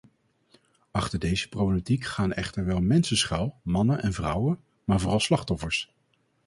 Achter 0.91 1.19
deze 1.19 1.49
problematiek 1.49 2.03
gaan 2.03 2.33
echter 2.33 2.65
wel 2.65 2.81
mensen 2.81 3.17
schuil, 3.17 3.59
mannen 3.63 4.01
en 4.01 4.13
vrouwen, 4.13 4.59
maar 4.85 4.99
vooral 4.99 5.19
slachtoffers. 5.19 5.93